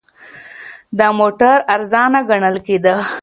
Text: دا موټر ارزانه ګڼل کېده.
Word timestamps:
دا 0.97 1.07
موټر 1.19 1.55
ارزانه 1.73 2.19
ګڼل 2.29 2.55
کېده. 2.67 2.95